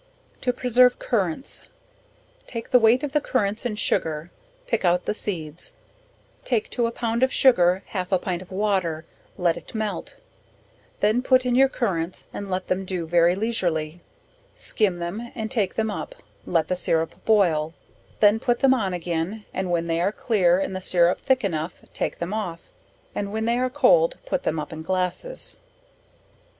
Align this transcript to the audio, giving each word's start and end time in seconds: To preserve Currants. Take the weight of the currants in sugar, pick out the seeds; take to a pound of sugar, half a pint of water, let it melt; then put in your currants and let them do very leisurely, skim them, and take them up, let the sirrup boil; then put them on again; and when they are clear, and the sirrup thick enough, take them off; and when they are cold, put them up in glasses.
To 0.41 0.51
preserve 0.51 0.97
Currants. 0.97 1.67
Take 2.47 2.71
the 2.71 2.79
weight 2.79 3.03
of 3.03 3.11
the 3.11 3.21
currants 3.21 3.67
in 3.67 3.75
sugar, 3.75 4.31
pick 4.65 4.83
out 4.83 5.05
the 5.05 5.13
seeds; 5.13 5.73
take 6.43 6.71
to 6.71 6.87
a 6.87 6.91
pound 6.91 7.21
of 7.21 7.31
sugar, 7.31 7.83
half 7.85 8.11
a 8.11 8.17
pint 8.17 8.41
of 8.41 8.51
water, 8.51 9.05
let 9.37 9.57
it 9.57 9.75
melt; 9.75 10.17
then 11.01 11.21
put 11.21 11.45
in 11.45 11.53
your 11.53 11.69
currants 11.69 12.25
and 12.33 12.49
let 12.49 12.65
them 12.65 12.83
do 12.83 13.05
very 13.05 13.35
leisurely, 13.35 14.01
skim 14.55 14.97
them, 14.97 15.29
and 15.35 15.51
take 15.51 15.75
them 15.75 15.91
up, 15.91 16.15
let 16.47 16.67
the 16.67 16.75
sirrup 16.75 17.23
boil; 17.23 17.75
then 18.21 18.39
put 18.39 18.61
them 18.61 18.73
on 18.73 18.95
again; 18.95 19.45
and 19.53 19.69
when 19.69 19.85
they 19.85 20.01
are 20.01 20.11
clear, 20.11 20.57
and 20.59 20.75
the 20.75 20.81
sirrup 20.81 21.21
thick 21.21 21.43
enough, 21.43 21.83
take 21.93 22.17
them 22.17 22.33
off; 22.33 22.71
and 23.13 23.31
when 23.31 23.45
they 23.45 23.59
are 23.59 23.69
cold, 23.69 24.17
put 24.25 24.45
them 24.45 24.57
up 24.59 24.73
in 24.73 24.81
glasses. 24.81 25.59